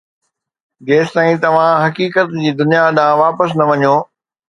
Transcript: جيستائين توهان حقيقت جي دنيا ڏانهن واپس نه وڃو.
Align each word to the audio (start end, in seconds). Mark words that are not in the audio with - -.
جيستائين 0.85 1.41
توهان 1.43 1.75
حقيقت 1.83 2.31
جي 2.45 2.53
دنيا 2.61 2.81
ڏانهن 2.97 3.21
واپس 3.21 3.55
نه 3.61 3.69
وڃو. 3.73 3.93